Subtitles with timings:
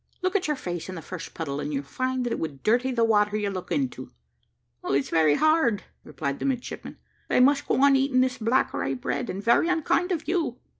[0.23, 2.91] Look at your face in the first puddle, and you'll find that it would dirty
[2.91, 4.09] the water you look into."
[4.81, 8.73] "Well, it's very hard," replied the midshipman, "that I must go on eating this black
[8.73, 10.57] rye bread; and very unkind of you."